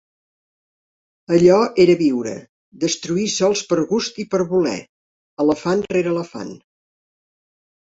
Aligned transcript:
Allò 1.35 1.57
era 1.83 1.95
viure: 1.99 2.33
destruir 2.85 3.27
sols 3.35 3.63
per 3.73 3.79
gust 3.93 4.19
i 4.25 4.27
per 4.33 4.41
voler. 4.55 4.81
Elefant 5.47 5.87
rere 5.95 6.15
elefant. 6.17 6.53